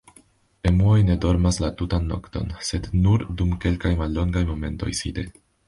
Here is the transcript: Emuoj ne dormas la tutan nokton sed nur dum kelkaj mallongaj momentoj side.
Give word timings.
Emuoj 0.69 0.95
ne 1.09 1.17
dormas 1.25 1.59
la 1.65 1.69
tutan 1.83 2.09
nokton 2.13 2.49
sed 2.71 2.89
nur 3.05 3.27
dum 3.43 3.55
kelkaj 3.67 3.95
mallongaj 4.03 4.47
momentoj 4.51 4.93
side. 5.05 5.31